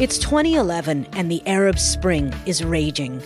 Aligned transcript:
It's 0.00 0.18
2011 0.18 1.06
and 1.12 1.30
the 1.30 1.46
Arab 1.46 1.78
Spring 1.78 2.34
is 2.46 2.64
raging. 2.64 3.22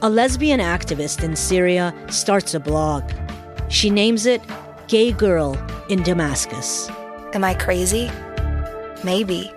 A 0.00 0.08
lesbian 0.08 0.58
activist 0.58 1.22
in 1.22 1.36
Syria 1.36 1.94
starts 2.08 2.54
a 2.54 2.60
blog. 2.60 3.04
She 3.68 3.90
names 3.90 4.24
it 4.24 4.40
Gay 4.88 5.12
Girl 5.12 5.56
in 5.90 6.02
Damascus. 6.02 6.90
Am 7.34 7.44
I 7.44 7.54
crazy? 7.54 8.10
Maybe. 9.04 9.52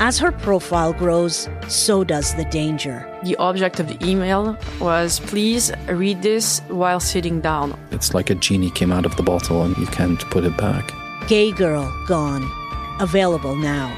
As 0.00 0.18
her 0.18 0.32
profile 0.32 0.92
grows, 0.92 1.48
so 1.68 2.02
does 2.02 2.34
the 2.34 2.44
danger. 2.46 3.08
The 3.22 3.36
object 3.36 3.78
of 3.78 3.86
the 3.86 4.04
email 4.04 4.58
was 4.80 5.20
please 5.20 5.72
read 5.86 6.20
this 6.20 6.58
while 6.68 7.00
sitting 7.00 7.40
down. 7.40 7.78
It's 7.92 8.12
like 8.12 8.28
a 8.28 8.34
genie 8.34 8.70
came 8.70 8.90
out 8.90 9.06
of 9.06 9.16
the 9.16 9.22
bottle 9.22 9.62
and 9.62 9.76
you 9.78 9.86
can't 9.86 10.20
put 10.30 10.44
it 10.44 10.56
back. 10.56 10.90
Gay 11.28 11.52
Girl 11.52 11.90
Gone. 12.08 12.42
Available 13.00 13.54
now. 13.54 13.96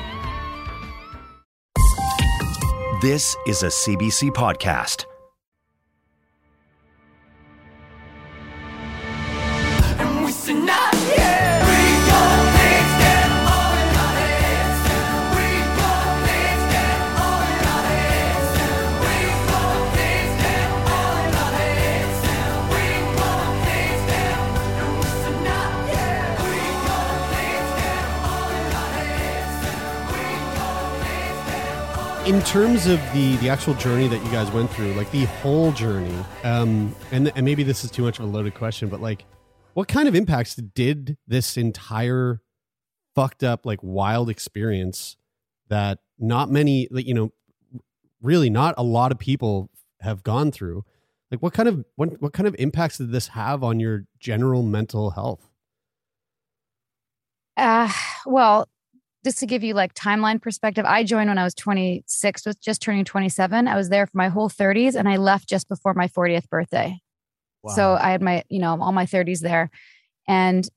This 3.01 3.35
is 3.47 3.63
a 3.63 3.69
CBC 3.69 4.31
podcast. 4.31 5.07
In 32.27 32.41
terms 32.43 32.87
of 32.87 32.99
the 33.13 33.37
the 33.37 33.51
actual 33.51 33.75
journey 33.75 34.09
that 34.09 34.25
you 34.25 34.31
guys 34.31 34.51
went 34.51 34.71
through, 34.71 34.95
like 34.95 35.11
the 35.11 35.25
whole 35.27 35.73
journey, 35.73 36.17
um, 36.43 36.95
and 37.13 37.31
and 37.37 37.45
maybe 37.45 37.63
this 37.63 37.85
is 37.85 37.91
too 37.91 38.03
much 38.03 38.19
of 38.19 38.25
a 38.25 38.29
loaded 38.29 38.55
question, 38.55 38.89
but 38.89 39.01
like, 39.01 39.27
what 39.75 39.89
kind 39.89 40.09
of 40.09 40.15
impacts 40.15 40.55
did 40.55 41.19
this 41.27 41.59
entire 41.59 42.41
fucked 43.15 43.45
up, 43.45 43.67
like 43.67 43.79
wild 43.83 44.31
experience 44.31 45.17
that 45.69 45.99
not 46.19 46.51
many, 46.51 46.89
like 46.91 47.07
you 47.07 47.13
know, 47.13 47.31
really 48.23 48.49
not 48.49 48.75
a 48.79 48.83
lot 48.83 49.13
of 49.13 49.19
people 49.19 49.71
have 50.01 50.23
gone 50.23 50.51
through? 50.51 50.83
Like, 51.31 51.43
what 51.43 51.53
kind 51.53 51.69
of 51.69 51.85
what 51.97 52.23
what 52.23 52.33
kind 52.33 52.47
of 52.47 52.57
impacts 52.59 52.97
did 52.97 53.13
this 53.13 53.29
have 53.29 53.63
on 53.63 53.81
your 53.81 54.05
general 54.19 54.63
mental 54.63 55.11
health? 55.11 55.47
Uh, 57.59 57.93
well, 58.25 58.67
just 59.25 59.39
to 59.39 59.47
give 59.47 59.65
you 59.65 59.75
like 59.75 59.95
timeline 59.95 60.41
perspective, 60.41 60.85
I 60.87 61.03
joined 61.03 61.29
when 61.29 61.39
I 61.39 61.45
was 61.45 61.55
26, 61.55 62.47
was 62.47 62.57
just 62.57 62.83
turning 62.83 63.05
27. 63.05 63.67
I 63.67 63.77
was 63.77 63.89
there 63.89 64.07
for 64.07 64.17
my 64.17 64.29
whole 64.29 64.51
30s 64.51 64.95
and 64.95 65.09
I 65.09 65.17
left 65.17 65.49
just 65.49 65.69
before 65.69 65.95
my 65.95 66.09
40th 66.09 66.49
birthday. 66.49 66.99
Wow. 67.63 67.75
So 67.75 67.95
I 67.95 68.11
had 68.11 68.21
my, 68.21 68.45
you 68.51 68.59
know, 68.59 68.79
all 68.81 68.93
my 68.93 69.07
30s 69.07 69.41
there. 69.41 69.71
And 70.29 70.69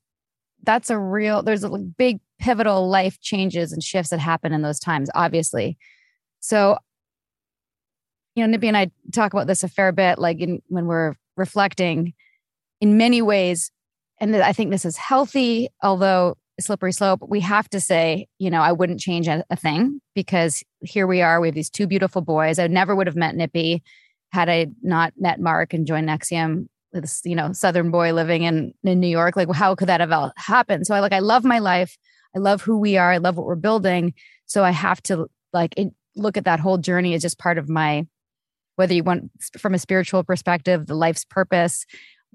that's 0.64 0.90
a 0.90 0.98
real, 0.98 1.44
there's 1.44 1.66
a 1.66 1.70
big 1.70 2.20
pivotal 2.40 2.88
life 2.88 3.20
changes 3.20 3.74
and 3.74 3.84
shifts 3.84 4.12
that 4.12 4.20
happen 4.20 4.54
in 4.54 4.62
those 4.62 4.80
times, 4.80 5.10
obviously. 5.14 5.78
So, 6.40 6.78
you 8.36 8.44
know, 8.44 8.50
Nippy 8.50 8.68
and 8.68 8.78
I 8.78 8.92
talk 9.14 9.34
about 9.34 9.48
this 9.48 9.64
a 9.64 9.68
fair 9.68 9.92
bit, 9.92 10.20
like 10.20 10.40
in, 10.40 10.62
when 10.68 10.86
we're 10.86 11.16
reflecting 11.36 12.14
in 12.80 12.98
many 12.98 13.22
ways. 13.22 13.72
And 14.20 14.36
I 14.36 14.54
think 14.54 14.72
this 14.72 14.86
is 14.86 14.96
healthy, 14.96 15.70
although 15.84 16.38
slippery 16.62 16.92
slope, 16.92 17.22
we 17.28 17.40
have 17.42 17.70
to 17.70 17.80
say, 17.80 18.28
you 18.40 18.50
know, 18.50 18.62
I 18.62 18.72
wouldn't 18.72 19.00
change 19.00 19.28
a, 19.28 19.44
a, 19.50 19.56
thing 19.56 20.02
because 20.16 20.64
here 20.82 21.06
we 21.06 21.22
are. 21.22 21.40
We 21.40 21.48
have 21.48 21.56
these 21.56 21.70
two 21.70 21.88
beautiful 21.88 22.22
boys. 22.22 22.60
I 22.60 22.68
never 22.68 22.96
would 22.96 23.08
have 23.08 23.16
met 23.16 23.36
Nippy 23.36 23.84
had 24.32 24.50
I 24.50 24.68
not 24.82 25.14
met 25.18 25.40
Mark 25.40 25.74
and 25.74 25.86
joined 25.86 26.10
NXIVM. 26.10 26.68
This, 26.94 27.22
you 27.26 27.36
know, 27.36 27.52
Southern 27.52 27.92
boy 27.92 28.14
living 28.14 28.44
in 28.44 28.74
in 28.84 29.00
New 29.00 29.08
York. 29.08 29.36
Like, 29.36 29.52
how 29.54 29.76
could 29.76 29.90
that 29.90 30.00
have 30.00 30.32
happened? 30.38 30.88
So 30.88 30.96
I 30.96 31.00
like, 31.00 31.14
I 31.14 31.20
love 31.20 31.44
my 31.44 31.60
life. 31.60 31.98
I 32.36 32.40
love 32.40 32.62
who 32.62 32.78
we 32.78 32.98
are. 32.98 33.12
I 33.12 33.18
love 33.18 33.38
what 33.38 33.46
we're 33.46 33.56
building. 33.56 34.14
So 34.46 34.64
I 34.64 34.72
have 34.72 35.02
to 35.04 35.28
like 35.54 35.74
it, 35.78 35.90
look 36.16 36.38
at 36.38 36.46
that 36.46 36.60
whole 36.60 36.78
journey 36.78 37.14
as 37.14 37.22
just 37.22 37.38
part 37.38 37.58
of 37.58 37.70
my, 37.70 38.08
whether 38.78 38.94
you 38.94 39.04
want 39.04 39.32
from 39.58 39.74
a 39.74 39.80
spiritual 39.80 40.24
perspective, 40.24 40.88
the 40.88 40.96
life's 40.96 41.26
purpose, 41.26 41.86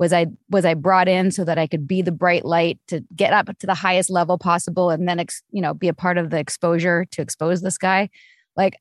was 0.02 0.12
i 0.12 0.26
was 0.50 0.64
i 0.64 0.74
brought 0.74 1.06
in 1.06 1.30
so 1.30 1.44
that 1.44 1.58
i 1.58 1.66
could 1.68 1.86
be 1.86 2.02
the 2.02 2.10
bright 2.10 2.44
light 2.44 2.76
to 2.88 3.04
get 3.14 3.32
up 3.32 3.56
to 3.56 3.66
the 3.68 3.74
highest 3.74 4.10
level 4.10 4.36
possible 4.36 4.90
and 4.90 5.08
then 5.08 5.20
ex, 5.20 5.42
you 5.52 5.62
know 5.62 5.72
be 5.72 5.86
a 5.86 5.94
part 5.94 6.18
of 6.18 6.30
the 6.30 6.38
exposure 6.38 7.06
to 7.12 7.22
expose 7.22 7.62
this 7.62 7.78
guy? 7.78 8.10
Like 8.56 8.74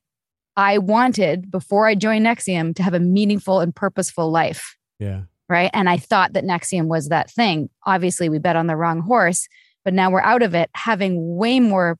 i 0.56 0.78
wanted 0.78 1.48
before 1.48 1.86
i 1.86 1.94
joined 1.94 2.26
NXIVM 2.26 2.74
to 2.74 2.82
have 2.82 2.92
a 2.92 3.00
meaningful 3.00 3.60
and 3.60 3.74
purposeful 3.74 4.30
life. 4.32 4.76
Yeah. 4.98 5.22
Right? 5.48 5.70
And 5.72 5.88
i 5.88 5.96
thought 5.96 6.32
that 6.32 6.44
NXIVM 6.44 6.88
was 6.88 7.08
that 7.08 7.30
thing. 7.30 7.70
Obviously 7.86 8.28
we 8.28 8.38
bet 8.38 8.56
on 8.56 8.66
the 8.66 8.76
wrong 8.76 9.00
horse 9.00 9.48
but 9.84 9.94
now 9.94 10.10
we're 10.10 10.20
out 10.22 10.42
of 10.42 10.54
it 10.56 10.70
having 10.74 11.36
way 11.36 11.60
more 11.60 11.98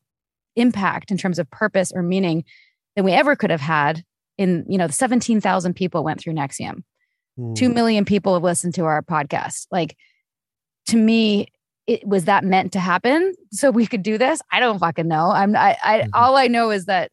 impact 0.57 1.13
in 1.13 1.17
terms 1.17 1.39
of 1.39 1.49
purpose 1.51 1.93
or 1.95 2.03
meaning 2.03 2.45
than 2.97 3.05
we 3.05 3.13
ever 3.13 3.37
could 3.37 3.51
have 3.51 3.61
had 3.61 4.03
in 4.37 4.65
you 4.69 4.79
know 4.79 4.89
the 4.89 4.93
17,000 4.93 5.75
people 5.75 6.03
went 6.03 6.21
through 6.21 6.35
NXIVM 6.35 6.83
Mm. 7.39 7.55
2 7.55 7.69
million 7.69 8.05
people 8.05 8.35
have 8.35 8.43
listened 8.43 8.75
to 8.75 8.85
our 8.85 9.03
podcast. 9.03 9.67
Like 9.71 9.97
to 10.87 10.97
me, 10.97 11.47
it 11.87 12.07
was 12.07 12.27
that 12.27 12.45
meant 12.45 12.73
to 12.73 12.81
happen 12.81 13.35
so 13.51 13.71
we 13.71 13.87
could 13.87 14.03
do 14.03 14.19
this. 14.19 14.41
I 14.51 14.61
don't 14.61 14.79
fucking 14.79 15.09
know. 15.09 15.31
I'm 15.31 15.57
I, 15.57 15.77
I 15.83 15.99
mm-hmm. 16.01 16.11
all 16.15 16.37
I 16.37 16.47
know 16.47 16.71
is 16.71 16.87
that 16.87 17.11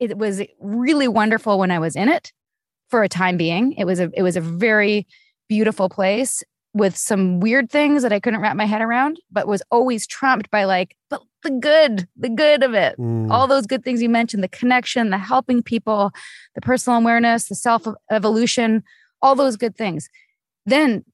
it 0.00 0.16
was 0.16 0.42
really 0.60 1.08
wonderful 1.08 1.58
when 1.58 1.70
I 1.70 1.78
was 1.78 1.96
in 1.96 2.08
it 2.08 2.32
for 2.88 3.02
a 3.02 3.08
time 3.08 3.36
being. 3.36 3.72
It 3.72 3.84
was 3.84 4.00
a 4.00 4.10
it 4.14 4.22
was 4.22 4.36
a 4.36 4.40
very 4.40 5.06
beautiful 5.48 5.88
place 5.88 6.42
with 6.74 6.96
some 6.96 7.40
weird 7.40 7.70
things 7.70 8.02
that 8.02 8.12
I 8.12 8.20
couldn't 8.20 8.40
wrap 8.40 8.56
my 8.56 8.66
head 8.66 8.82
around, 8.82 9.20
but 9.30 9.48
was 9.48 9.62
always 9.70 10.06
trumped 10.06 10.50
by 10.50 10.64
like, 10.64 10.96
but 11.10 11.22
the 11.42 11.50
good, 11.50 12.06
the 12.16 12.28
good 12.28 12.62
of 12.62 12.74
it. 12.74 12.96
Mm. 12.98 13.30
All 13.30 13.46
those 13.46 13.66
good 13.66 13.84
things 13.84 14.02
you 14.02 14.08
mentioned, 14.08 14.42
the 14.42 14.48
connection, 14.48 15.10
the 15.10 15.18
helping 15.18 15.62
people, 15.62 16.12
the 16.54 16.60
personal 16.60 16.98
awareness, 16.98 17.48
the 17.48 17.54
self 17.54 17.86
evolution, 18.10 18.82
all 19.22 19.34
those 19.34 19.56
good 19.56 19.76
things. 19.76 20.08
Then, 20.66 21.04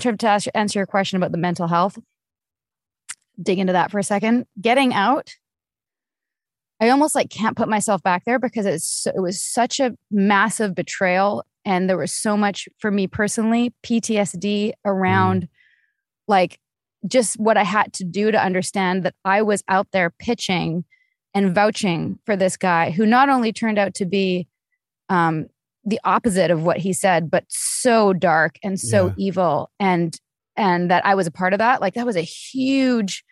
to 0.00 0.50
answer 0.54 0.78
your 0.78 0.86
question 0.86 1.16
about 1.16 1.32
the 1.32 1.38
mental 1.38 1.66
health, 1.66 1.98
dig 3.40 3.58
into 3.58 3.72
that 3.72 3.90
for 3.90 3.98
a 3.98 4.04
second. 4.04 4.46
Getting 4.60 4.94
out, 4.94 5.34
I 6.80 6.90
almost 6.90 7.14
like 7.14 7.30
can't 7.30 7.56
put 7.56 7.68
myself 7.68 8.02
back 8.02 8.24
there 8.24 8.38
because 8.38 8.66
it's 8.66 9.06
it 9.06 9.20
was 9.20 9.42
such 9.42 9.80
a 9.80 9.96
massive 10.10 10.74
betrayal, 10.74 11.44
and 11.64 11.88
there 11.88 11.98
was 11.98 12.12
so 12.12 12.36
much 12.36 12.68
for 12.78 12.90
me 12.90 13.06
personally 13.06 13.74
PTSD 13.82 14.72
around 14.84 15.42
mm. 15.42 15.48
like 16.28 16.58
just 17.06 17.38
what 17.38 17.56
I 17.56 17.64
had 17.64 17.92
to 17.94 18.04
do 18.04 18.30
to 18.30 18.42
understand 18.42 19.04
that 19.04 19.14
I 19.24 19.42
was 19.42 19.64
out 19.68 19.88
there 19.92 20.10
pitching 20.10 20.84
and 21.34 21.54
vouching 21.54 22.18
for 22.26 22.36
this 22.36 22.56
guy 22.56 22.90
who 22.90 23.06
not 23.06 23.28
only 23.28 23.52
turned 23.52 23.78
out 23.78 23.94
to 23.94 24.04
be 24.04 24.48
um, 25.08 25.46
the 25.84 26.00
opposite 26.04 26.50
of 26.50 26.62
what 26.62 26.78
he 26.78 26.92
said, 26.92 27.30
but 27.30 27.44
so 27.48 28.12
dark 28.12 28.56
and 28.62 28.78
so 28.78 29.06
yeah. 29.06 29.12
evil. 29.16 29.70
And 29.78 30.18
and 30.56 30.90
that 30.90 31.04
I 31.06 31.14
was 31.14 31.26
a 31.26 31.30
part 31.30 31.52
of 31.52 31.58
that. 31.58 31.80
Like 31.80 31.94
that 31.94 32.06
was 32.06 32.16
a 32.16 32.22
huge, 32.22 33.24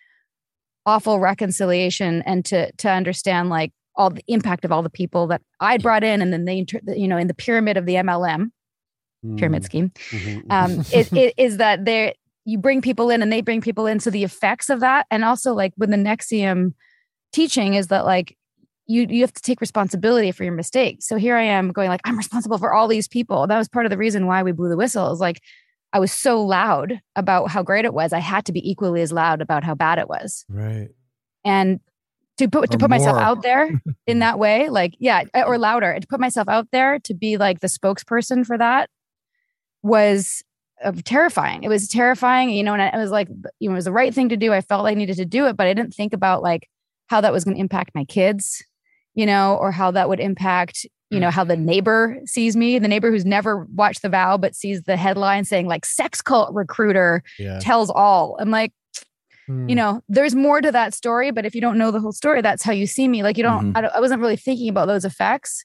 awful 0.86 1.18
reconciliation, 1.20 2.22
and 2.22 2.44
to 2.46 2.72
to 2.72 2.90
understand 2.90 3.50
like 3.50 3.72
all 3.94 4.10
the 4.10 4.24
impact 4.28 4.64
of 4.64 4.72
all 4.72 4.82
the 4.82 4.90
people 4.90 5.26
that 5.26 5.42
I 5.60 5.78
brought 5.78 6.04
in, 6.04 6.22
and 6.22 6.32
then 6.32 6.44
they, 6.44 6.64
you 6.96 7.08
know, 7.08 7.18
in 7.18 7.26
the 7.26 7.34
pyramid 7.34 7.76
of 7.76 7.84
the 7.84 7.94
MLM 7.94 8.50
pyramid 9.36 9.62
mm. 9.62 9.66
scheme, 9.66 9.90
mm-hmm. 10.10 10.50
um, 10.50 10.84
it, 10.92 11.12
it 11.12 11.34
is 11.36 11.56
that 11.56 11.84
there 11.84 12.14
you 12.44 12.56
bring 12.56 12.80
people 12.80 13.10
in 13.10 13.20
and 13.20 13.30
they 13.30 13.42
bring 13.42 13.60
people 13.60 13.86
in. 13.86 14.00
So 14.00 14.08
the 14.08 14.24
effects 14.24 14.70
of 14.70 14.80
that, 14.80 15.06
and 15.10 15.22
also 15.22 15.52
like 15.52 15.74
with 15.76 15.90
the 15.90 15.96
NXIVM 15.96 16.72
teaching, 17.30 17.74
is 17.74 17.88
that 17.88 18.06
like 18.06 18.37
you 18.88 19.06
you 19.08 19.20
have 19.20 19.32
to 19.34 19.42
take 19.42 19.60
responsibility 19.60 20.32
for 20.32 20.44
your 20.44 20.54
mistakes. 20.54 21.06
So 21.06 21.16
here 21.16 21.36
I 21.36 21.44
am 21.44 21.72
going 21.72 21.88
like 21.88 22.00
I'm 22.04 22.16
responsible 22.16 22.58
for 22.58 22.72
all 22.72 22.88
these 22.88 23.06
people. 23.06 23.46
That 23.46 23.58
was 23.58 23.68
part 23.68 23.86
of 23.86 23.90
the 23.90 23.98
reason 23.98 24.26
why 24.26 24.42
we 24.42 24.52
blew 24.52 24.70
the 24.70 24.76
whistle. 24.76 25.12
Is 25.12 25.20
like 25.20 25.40
I 25.92 26.00
was 26.00 26.10
so 26.10 26.42
loud 26.44 27.00
about 27.14 27.50
how 27.50 27.62
great 27.62 27.84
it 27.84 27.94
was. 27.94 28.12
I 28.12 28.18
had 28.18 28.46
to 28.46 28.52
be 28.52 28.68
equally 28.68 29.02
as 29.02 29.12
loud 29.12 29.40
about 29.40 29.62
how 29.62 29.74
bad 29.74 29.98
it 29.98 30.08
was. 30.08 30.44
Right. 30.48 30.88
And 31.44 31.80
to 32.38 32.48
put 32.48 32.64
or 32.64 32.66
to 32.68 32.78
put 32.78 32.88
more. 32.90 32.98
myself 32.98 33.18
out 33.18 33.42
there 33.42 33.70
in 34.06 34.20
that 34.20 34.38
way, 34.38 34.70
like 34.70 34.94
yeah, 34.98 35.24
or 35.34 35.58
louder, 35.58 35.98
to 36.00 36.06
put 36.06 36.20
myself 36.20 36.48
out 36.48 36.68
there 36.72 36.98
to 37.00 37.14
be 37.14 37.36
like 37.36 37.60
the 37.60 37.68
spokesperson 37.68 38.46
for 38.46 38.56
that 38.56 38.88
was 39.82 40.42
uh, 40.82 40.92
terrifying. 41.04 41.62
It 41.62 41.68
was 41.68 41.88
terrifying, 41.88 42.50
you 42.50 42.62
know, 42.62 42.72
and 42.72 42.82
it 42.82 42.96
was 42.96 43.10
like 43.10 43.28
you 43.60 43.68
know, 43.68 43.74
it 43.74 43.76
was 43.76 43.84
the 43.84 43.92
right 43.92 44.14
thing 44.14 44.30
to 44.30 44.36
do. 44.38 44.54
I 44.54 44.62
felt 44.62 44.86
I 44.86 44.94
needed 44.94 45.16
to 45.16 45.26
do 45.26 45.46
it, 45.46 45.58
but 45.58 45.66
I 45.66 45.74
didn't 45.74 45.92
think 45.92 46.14
about 46.14 46.42
like 46.42 46.70
how 47.08 47.20
that 47.20 47.32
was 47.32 47.44
going 47.44 47.56
to 47.56 47.60
impact 47.60 47.94
my 47.94 48.04
kids 48.04 48.64
you 49.18 49.26
know, 49.26 49.56
or 49.60 49.72
how 49.72 49.90
that 49.90 50.08
would 50.08 50.20
impact, 50.20 50.86
you 51.10 51.18
know, 51.18 51.30
how 51.30 51.42
the 51.42 51.56
neighbor 51.56 52.18
sees 52.24 52.54
me, 52.54 52.78
the 52.78 52.86
neighbor 52.86 53.10
who's 53.10 53.24
never 53.24 53.66
watched 53.74 54.02
The 54.02 54.08
Vow 54.08 54.36
but 54.36 54.54
sees 54.54 54.82
the 54.84 54.96
headline 54.96 55.44
saying 55.44 55.66
like 55.66 55.84
sex 55.84 56.22
cult 56.22 56.54
recruiter 56.54 57.24
yeah. 57.38 57.58
tells 57.58 57.90
all. 57.90 58.36
I'm 58.38 58.50
like, 58.50 58.72
you 59.48 59.74
know, 59.74 60.02
there's 60.08 60.34
more 60.34 60.60
to 60.60 60.70
that 60.70 60.94
story, 60.94 61.30
but 61.32 61.44
if 61.46 61.54
you 61.54 61.60
don't 61.60 61.78
know 61.78 61.90
the 61.90 61.98
whole 62.00 62.12
story, 62.12 62.42
that's 62.42 62.62
how 62.62 62.70
you 62.72 62.86
see 62.86 63.08
me. 63.08 63.22
Like 63.22 63.36
you 63.38 63.42
don't, 63.42 63.72
Mhm. 63.72 63.76
I, 63.76 63.80
don't- 63.80 63.94
I 63.94 64.00
wasn't 64.00 64.20
really 64.20 64.36
thinking 64.36 64.68
about 64.68 64.86
those 64.86 65.04
effects. 65.06 65.64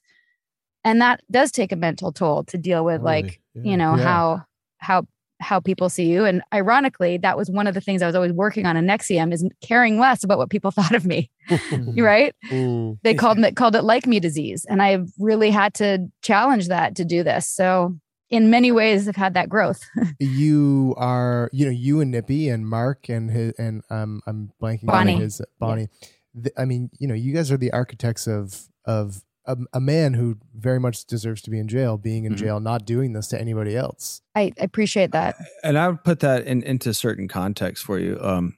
And 0.82 1.00
that 1.02 1.20
does 1.30 1.52
take 1.52 1.70
a 1.70 1.76
mental 1.76 2.10
toll 2.10 2.44
to 2.44 2.58
deal 2.58 2.84
with 2.84 3.02
like, 3.02 3.40
Totally. 3.54 3.70
you 3.70 3.76
know, 3.76 3.94
Yeah. 3.96 4.02
how, 4.02 4.42
how, 4.78 5.06
how 5.44 5.60
people 5.60 5.88
see 5.88 6.06
you. 6.06 6.24
And 6.24 6.42
ironically, 6.52 7.18
that 7.18 7.36
was 7.36 7.50
one 7.50 7.66
of 7.66 7.74
the 7.74 7.80
things 7.80 8.02
I 8.02 8.06
was 8.06 8.16
always 8.16 8.32
working 8.32 8.66
on 8.66 8.76
in 8.76 8.86
NXIVM 8.86 9.32
is 9.32 9.48
caring 9.60 9.98
less 9.98 10.24
about 10.24 10.38
what 10.38 10.50
people 10.50 10.70
thought 10.72 10.94
of 10.94 11.06
me. 11.06 11.30
Right. 11.96 12.34
Mm. 12.50 12.98
They 13.02 13.14
called 13.14 13.38
it, 13.38 13.54
called 13.54 13.76
it 13.76 13.82
like 13.84 14.06
me 14.06 14.18
disease. 14.18 14.64
And 14.68 14.82
I 14.82 14.98
really 15.18 15.50
had 15.50 15.74
to 15.74 16.06
challenge 16.22 16.68
that 16.68 16.96
to 16.96 17.04
do 17.04 17.22
this. 17.22 17.48
So 17.48 17.94
in 18.30 18.50
many 18.50 18.72
ways, 18.72 19.06
I've 19.06 19.16
had 19.16 19.34
that 19.34 19.48
growth. 19.48 19.82
you 20.18 20.94
are 20.96 21.50
you 21.52 21.64
know 21.66 21.70
you 21.70 22.00
and 22.00 22.10
Nippy 22.10 22.48
and 22.48 22.66
Mark 22.66 23.08
and 23.08 23.30
his 23.30 23.52
and 23.58 23.82
um 23.90 24.22
I'm 24.26 24.52
blanking 24.60 24.86
Bonnie. 24.86 25.14
on 25.14 25.20
his 25.20 25.40
Bonnie. 25.58 25.88
Th- 26.34 26.54
I 26.58 26.64
mean, 26.64 26.90
you 26.98 27.06
know, 27.06 27.14
you 27.14 27.32
guys 27.34 27.52
are 27.52 27.56
the 27.56 27.72
architects 27.72 28.26
of 28.26 28.68
of 28.86 29.22
a, 29.46 29.56
a 29.74 29.80
man 29.80 30.14
who 30.14 30.38
very 30.54 30.80
much 30.80 31.04
deserves 31.04 31.42
to 31.42 31.50
be 31.50 31.58
in 31.58 31.68
jail, 31.68 31.96
being 31.98 32.24
in 32.24 32.32
Mhm. 32.34 32.38
jail, 32.38 32.60
not 32.60 32.86
doing 32.86 33.12
this 33.12 33.28
to 33.28 33.40
anybody 33.40 33.76
else. 33.76 34.22
I 34.34 34.52
I 34.58 34.64
appreciate 34.64 35.12
that. 35.12 35.36
and 35.62 35.76
I 35.78 35.88
would 35.88 36.02
put 36.04 36.20
that 36.20 36.46
in, 36.46 36.62
into 36.62 36.94
certain 36.94 37.28
context 37.28 37.84
for 37.84 37.98
you. 37.98 38.18
Um, 38.20 38.56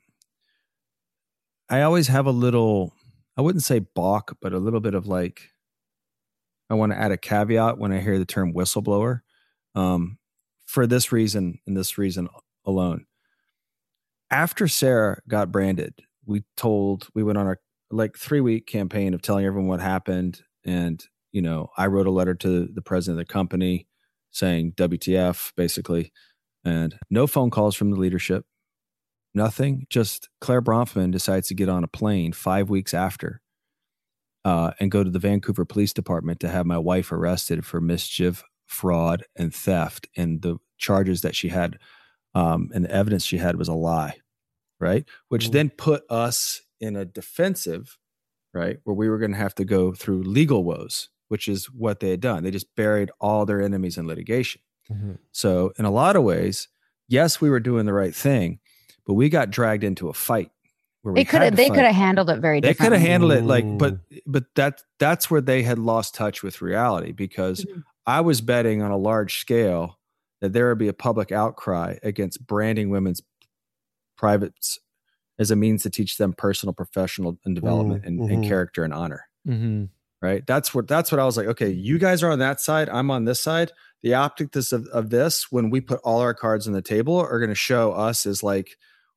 I 1.68 1.82
always 1.82 2.06
have 2.08 2.26
a 2.26 2.30
little, 2.30 2.94
I 3.36 3.42
wouldn't 3.42 3.64
say 3.64 3.80
balk, 3.80 4.36
but 4.40 4.52
a 4.52 4.58
little 4.58 4.80
bit 4.80 4.94
of 4.94 5.06
like, 5.06 5.50
I 6.70 6.74
want 6.74 6.92
to 6.92 6.98
add 6.98 7.10
a 7.12 7.16
caveat 7.16 7.78
when 7.78 7.92
I 7.92 8.00
hear 8.00 8.18
the 8.18 8.24
term 8.24 8.52
whistleblower. 8.52 9.20
Um, 9.74 10.18
for 10.64 10.86
this 10.86 11.12
reason 11.12 11.60
and 11.66 11.76
this 11.76 11.96
reason 11.98 12.28
alone. 12.64 13.06
After 14.30 14.66
Sarah 14.66 15.20
got 15.28 15.52
branded, 15.52 15.94
we 16.24 16.42
told, 16.56 17.08
we 17.14 17.22
went 17.22 17.38
on 17.38 17.46
our 17.46 17.60
like 17.90 18.16
three 18.16 18.40
week 18.40 18.66
campaign 18.66 19.14
of 19.14 19.22
telling 19.22 19.44
everyone 19.44 19.68
what 19.68 19.80
happened. 19.80 20.42
And, 20.66 21.02
you 21.32 21.40
know, 21.40 21.70
I 21.78 21.86
wrote 21.86 22.06
a 22.06 22.10
letter 22.10 22.34
to 22.34 22.66
the 22.66 22.82
president 22.82 23.20
of 23.20 23.26
the 23.26 23.32
company 23.32 23.86
saying 24.30 24.72
WTF, 24.72 25.52
basically 25.56 26.12
and 26.64 26.98
no 27.08 27.26
phone 27.28 27.50
calls 27.50 27.76
from 27.76 27.90
the 27.92 27.96
leadership. 27.96 28.44
Nothing. 29.34 29.86
Just 29.88 30.28
clare 30.40 30.60
bronfman 30.60 31.12
decides 31.12 31.46
to 31.48 31.54
get 31.54 31.68
on 31.68 31.84
a 31.84 31.88
plane 31.88 32.32
five 32.32 32.68
weeks 32.68 32.92
after 32.92 33.40
uh, 34.44 34.72
and 34.80 34.90
go 34.90 35.04
to 35.04 35.10
the 35.10 35.18
vancouver 35.20 35.64
police 35.64 35.92
department 35.92 36.40
to 36.40 36.48
have 36.48 36.66
my 36.66 36.78
wife 36.78 37.12
arrested 37.12 37.64
for 37.64 37.80
mischief 37.80 38.42
fraud 38.66 39.24
and 39.36 39.54
theft. 39.54 40.08
And 40.16 40.42
the 40.42 40.56
charges 40.76 41.22
that 41.22 41.36
she 41.36 41.48
had 41.48 41.78
um, 42.34 42.70
and 42.74 42.84
the 42.84 42.90
evidence 42.90 43.24
she 43.24 43.38
had 43.38 43.56
was 43.56 43.68
a 43.68 43.74
lie 43.74 44.16
right? 44.78 45.04
Which 45.28 45.48
Mm. 45.48 45.52
then 45.52 45.70
put 45.70 46.02
us 46.10 46.62
in 46.80 46.96
a 46.96 47.04
defensive 47.04 47.98
right 48.56 48.78
where 48.84 48.94
we 48.94 49.08
were 49.08 49.18
going 49.18 49.32
to 49.32 49.36
have 49.36 49.54
to 49.54 49.64
go 49.64 49.92
through 49.92 50.22
legal 50.22 50.64
woes 50.64 51.08
which 51.28 51.48
is 51.48 51.66
what 51.66 52.00
they 52.00 52.10
had 52.10 52.20
done. 52.20 52.44
They 52.44 52.50
just 52.50 52.74
buried 52.76 53.10
all 53.20 53.46
their 53.46 53.60
enemies 53.60 53.98
in 53.98 54.06
litigation. 54.06 54.60
So, 55.32 55.72
in 55.76 55.84
a 55.84 55.90
lot 55.90 56.14
of 56.14 56.22
ways, 56.22 56.68
yes, 57.08 57.40
we 57.40 57.50
were 57.50 57.58
doing 57.58 57.86
the 57.86 57.92
right 57.92 58.14
thing, 58.14 58.60
but 59.04 59.14
we 59.14 59.28
got 59.28 59.50
dragged 59.50 59.82
into 59.82 60.08
a 60.08 60.12
fight 60.12 60.52
where 61.02 61.12
we 61.12 61.20
They 61.20 61.24
could 61.24 61.42
have 61.42 61.56
they 61.56 61.68
could 61.68 61.84
have 61.84 61.94
handled 61.94 62.30
it 62.30 62.38
very 62.38 62.60
They 62.60 62.72
could 62.72 62.92
have 62.92 63.00
handled 63.00 63.32
it 63.32 63.44
like, 63.44 63.64
but 63.78 63.98
but 64.26 64.44
that 64.54 64.84
that's 65.00 65.28
where 65.28 65.40
they 65.40 65.64
had 65.64 65.80
lost 65.80 66.14
touch 66.14 66.44
with 66.44 66.62
reality 66.62 67.10
because 67.10 67.64
Mhm. 67.64 67.82
I 68.06 68.20
was 68.20 68.40
betting 68.40 68.80
on 68.80 68.92
a 68.92 68.96
large 68.96 69.40
scale 69.40 69.98
that 70.40 70.52
there 70.52 70.68
would 70.68 70.78
be 70.78 70.86
a 70.86 70.92
public 70.92 71.32
outcry 71.32 71.96
against 72.04 72.46
branding 72.46 72.88
women's 72.90 73.20
privates 74.16 74.78
as 75.38 75.50
a 75.50 75.56
means 75.56 75.82
to 75.82 75.90
teach 75.90 76.16
them 76.16 76.32
personal, 76.32 76.72
professional, 76.72 77.38
and 77.44 77.54
development 77.54 78.04
and, 78.04 78.20
and 78.30 78.44
mhm. 78.44 78.48
character 78.48 78.84
and 78.84 78.94
honor. 78.94 79.28
Mm-hmm. 79.46 79.84
right? 80.20 80.46
That's 80.46 80.74
what 80.74 80.88
that's 80.88 81.12
what 81.12 81.20
i 81.20 81.24
was 81.24 81.36
like 81.36 81.46
okay 81.46 81.70
you 81.70 81.98
guys 81.98 82.24
are 82.24 82.32
on 82.32 82.40
that 82.40 82.60
side 82.60 82.88
i'm 82.88 83.10
on 83.10 83.24
this 83.26 83.40
side. 83.40 83.70
The 84.02 84.14
optics 84.14 84.72
of, 84.72 84.86
of 84.88 85.10
this 85.10 85.50
when 85.52 85.70
we 85.70 85.80
put 85.80 86.00
all 86.04 86.20
our 86.20 86.34
cards 86.34 86.66
on 86.66 86.72
the 86.72 86.82
table 86.82 87.16
are 87.16 87.38
going 87.38 87.50
to 87.50 87.54
show 87.54 87.92
us 87.92 88.26
as 88.26 88.42
like 88.42 88.76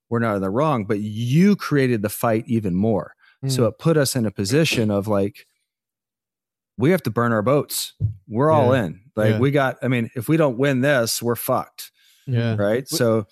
we're 0.09 0.19
not 0.19 0.35
in 0.35 0.41
the 0.41 0.49
wrong 0.49 0.85
but 0.85 0.99
you 0.99 1.55
created 1.55 2.01
the 2.01 2.09
fight 2.09 2.43
even 2.47 2.75
more. 2.75 3.15
So 3.47 3.65
it 3.65 3.79
put 3.79 3.95
us 3.95 4.15
in 4.15 4.25
a 4.25 4.31
position 4.31 4.91
of 4.91 5.07
like 5.07 5.47
we 6.77 6.91
have 6.91 7.03
to 7.03 7.11
burn 7.11 7.31
our 7.31 7.41
boats. 7.41 7.93
We're 8.27 8.51
all 8.51 8.73
in. 8.73 9.01
Like 9.15 9.31
Yeah. 9.31 9.39
we 9.39 9.51
got 9.51 9.77
i 9.81 9.87
mean 9.87 10.09
if 10.15 10.27
we 10.29 10.37
don't 10.37 10.57
win 10.57 10.81
this 10.81 11.21
we're 11.23 11.35
fucked. 11.35 11.91
Yeah. 12.27 12.55
right? 12.55 12.87
So 12.87 13.25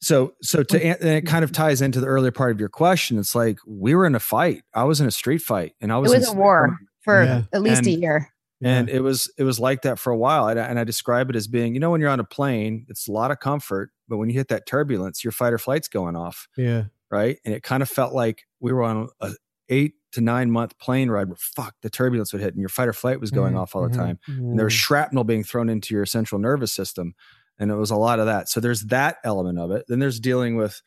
so 0.00 0.32
so 0.42 0.62
to 0.62 0.84
and 0.84 1.02
it 1.08 1.26
kind 1.26 1.42
of 1.44 1.52
ties 1.52 1.80
into 1.82 2.00
the 2.00 2.06
earlier 2.06 2.30
part 2.32 2.50
of 2.52 2.60
your 2.60 2.68
question 2.68 3.18
it's 3.18 3.34
like 3.34 3.58
we 3.66 3.94
were 3.94 4.06
in 4.06 4.14
a 4.14 4.20
fight 4.20 4.62
i 4.74 4.84
was 4.84 5.00
in 5.00 5.06
a 5.06 5.10
street 5.10 5.42
fight 5.42 5.74
and 5.80 5.92
i 5.92 5.96
was 5.98 6.12
It 6.12 6.16
was 6.18 6.26
was 6.26 6.32
in 6.34 6.38
a 6.38 6.40
war 6.40 6.78
for 7.00 7.24
Yeah. 7.24 7.42
at 7.52 7.62
least 7.62 7.86
a 7.86 7.90
year. 7.90 8.28
and 8.62 8.88
it 8.88 9.00
was 9.00 9.30
it 9.38 9.44
was 9.44 9.58
like 9.58 9.82
that 9.82 9.98
for 9.98 10.12
a 10.12 10.16
while 10.16 10.48
and 10.48 10.58
I, 10.60 10.64
and 10.66 10.78
I 10.78 10.84
describe 10.84 11.30
it 11.30 11.36
as 11.36 11.46
being 11.48 11.74
you 11.74 11.80
know 11.80 11.90
when 11.90 12.00
you're 12.00 12.10
on 12.10 12.20
a 12.20 12.24
plane 12.24 12.86
it's 12.88 13.08
a 13.08 13.12
lot 13.12 13.30
of 13.30 13.40
comfort 13.40 13.90
but 14.08 14.18
when 14.18 14.28
you 14.28 14.34
hit 14.36 14.48
that 14.48 14.66
turbulence 14.66 15.24
your 15.24 15.32
fight 15.32 15.52
or 15.52 15.58
flight's 15.58 15.88
going 15.88 16.16
off 16.16 16.46
Yeah. 16.56 16.84
right 17.10 17.38
and 17.44 17.52
it 17.54 17.62
kind 17.62 17.82
of 17.82 17.88
felt 17.88 18.14
like 18.14 18.44
we 18.60 18.72
were 18.72 18.82
on 18.84 19.08
a 19.20 19.32
eight 19.68 19.94
to 20.12 20.20
nine 20.22 20.50
month 20.50 20.78
plane 20.78 21.10
ride 21.10 21.28
where 21.28 21.36
fuck 21.38 21.74
the 21.82 21.90
turbulence 21.90 22.32
would 22.32 22.40
hit 22.40 22.54
and 22.54 22.60
your 22.60 22.70
fight 22.70 22.88
or 22.88 22.94
flight 22.94 23.20
was 23.20 23.30
going 23.30 23.52
Mhm, 23.54 23.60
off 23.60 23.76
all 23.76 23.82
the 23.82 23.90
mhm. 23.90 23.96
time 23.96 24.18
and 24.26 24.58
there 24.58 24.64
was 24.64 24.72
shrapnel 24.72 25.24
being 25.24 25.44
thrown 25.44 25.68
into 25.68 25.94
your 25.94 26.06
central 26.06 26.40
nervous 26.40 26.72
system 26.72 27.14
and 27.58 27.70
it 27.70 27.74
was 27.74 27.90
a 27.90 27.96
lot 27.96 28.20
of 28.20 28.26
that. 28.26 28.48
So 28.48 28.60
there's 28.60 28.82
that 28.86 29.16
element 29.24 29.58
of 29.58 29.70
it. 29.70 29.84
Then 29.88 29.98
there's 29.98 30.20
dealing 30.20 30.56
with 30.56 30.80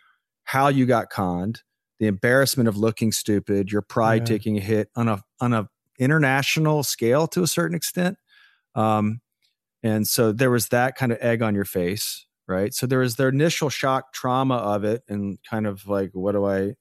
how 0.44 0.68
you 0.70 0.86
got 0.86 1.10
conned 1.10 1.62
the 2.00 2.08
embarrassment 2.08 2.68
of 2.68 2.76
looking 2.78 3.12
stupid 3.12 3.72
your 3.72 3.84
pride 3.84 4.24
Yeah. 4.24 4.26
taking 4.26 4.58
a 4.58 4.62
hit 4.62 4.90
on 4.96 5.08
a 5.08 5.22
on 5.40 5.54
a 5.54 5.70
international 6.00 6.82
scale 6.84 7.28
to 7.28 7.44
a 7.44 7.48
certain 7.48 7.76
extent. 7.76 8.18
Um 8.74 9.22
and 9.84 10.08
so 10.08 10.32
there 10.32 10.50
was 10.52 10.68
that 10.70 10.96
kind 10.96 11.12
of 11.12 11.20
egg 11.22 11.42
on 11.42 11.56
your 11.56 11.66
face 11.66 12.26
right? 12.48 12.74
So 12.74 12.86
there 12.86 13.00
was 13.00 13.16
the 13.16 13.28
initial 13.28 13.70
shock 13.70 14.12
trauma 14.14 14.56
of 14.56 14.84
it 14.84 15.04
and 15.08 15.38
kind 15.50 15.66
of 15.66 15.88
like 15.88 16.10
what 16.14 16.34
do 16.34 16.44
i 16.46 16.74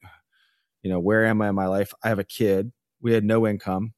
you 0.83 0.91
know 0.91 0.99
where 0.99 1.27
am 1.27 1.43
i 1.43 1.49
in 1.51 1.55
my 1.55 1.67
life? 1.67 1.93
I 2.03 2.09
have 2.09 2.19
a 2.19 2.25
kid. 2.25 2.73
We 3.03 3.13
had 3.13 3.23
no 3.25 3.47
income 3.47 3.93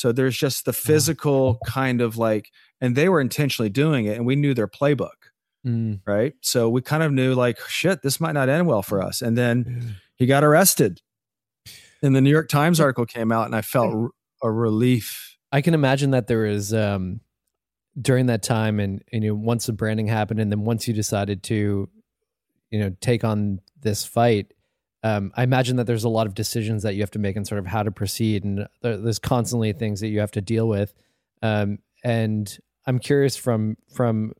so 0.00 0.12
there's 0.12 0.36
just 0.36 0.64
the 0.64 0.72
physical 0.72 1.58
kind 1.66 2.00
of 2.00 2.16
like 2.16 2.50
and 2.80 2.96
they 2.96 3.08
were 3.08 3.20
intentionally 3.20 3.68
doing 3.68 4.06
it 4.06 4.16
and 4.16 4.24
we 4.26 4.36
knew 4.36 4.54
their 4.54 4.68
playbook 4.68 5.20
Mm. 5.66 6.00
right? 6.06 6.32
So 6.40 6.70
we 6.70 6.80
kind 6.80 7.02
of 7.02 7.12
knew 7.12 7.34
like 7.34 7.58
shit 7.68 8.00
this 8.00 8.18
might 8.18 8.32
not 8.32 8.48
end 8.48 8.66
well 8.66 8.80
for 8.80 9.02
us. 9.02 9.20
And 9.20 9.36
then 9.36 9.96
he 10.16 10.24
got 10.24 10.42
arrested. 10.42 11.02
And 12.02 12.16
the 12.16 12.22
new 12.22 12.30
york 12.30 12.48
times 12.48 12.80
article 12.80 13.04
came 13.04 13.30
out 13.30 13.44
and 13.44 13.54
i 13.54 13.60
felt 13.60 14.10
a 14.42 14.50
relief. 14.50 15.36
I 15.52 15.60
can 15.60 15.74
imagine 15.74 16.12
that 16.12 16.28
there 16.28 16.46
is 16.46 16.72
um, 16.72 17.20
during 18.00 18.26
that 18.26 18.42
time, 18.42 18.80
and, 18.80 19.02
and 19.12 19.22
you 19.22 19.30
know, 19.30 19.34
once 19.34 19.66
the 19.66 19.72
branding 19.72 20.06
happened, 20.06 20.40
and 20.40 20.50
then 20.50 20.64
once 20.64 20.88
you 20.88 20.94
decided 20.94 21.42
to, 21.44 21.88
you 22.70 22.78
know, 22.80 22.96
take 23.00 23.22
on 23.24 23.60
this 23.80 24.04
fight. 24.04 24.52
Um, 25.02 25.32
I 25.34 25.42
imagine 25.42 25.76
that 25.76 25.84
there's 25.84 26.04
a 26.04 26.10
lot 26.10 26.26
of 26.26 26.34
decisions 26.34 26.82
that 26.82 26.94
you 26.94 27.00
have 27.00 27.10
to 27.12 27.18
make 27.18 27.36
and 27.36 27.46
sort 27.46 27.58
of 27.58 27.66
how 27.66 27.82
to 27.82 27.90
proceed, 27.90 28.44
and 28.44 28.66
there, 28.82 28.96
there's 28.98 29.18
constantly 29.18 29.72
things 29.72 30.00
that 30.00 30.08
you 30.08 30.20
have 30.20 30.32
to 30.32 30.40
deal 30.40 30.68
with. 30.68 30.92
Um, 31.42 31.78
and 32.04 32.58
I'm 32.86 32.98
curious 32.98 33.36
from 33.36 33.76
from 33.94 34.34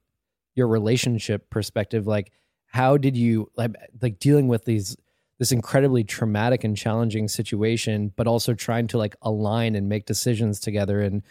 your 0.54 0.68
relationship 0.68 1.48
perspective, 1.50 2.06
like 2.06 2.32
how 2.66 2.96
did 2.96 3.16
you 3.16 3.50
like 3.56 3.72
like 4.02 4.18
dealing 4.18 4.48
with 4.48 4.64
these 4.64 4.96
this 5.38 5.52
incredibly 5.52 6.04
traumatic 6.04 6.64
and 6.64 6.76
challenging 6.76 7.26
situation, 7.26 8.12
but 8.14 8.26
also 8.26 8.52
trying 8.52 8.86
to 8.88 8.98
like 8.98 9.16
align 9.22 9.74
and 9.74 9.88
make 9.88 10.04
decisions 10.04 10.60
together 10.60 11.00
and 11.00 11.22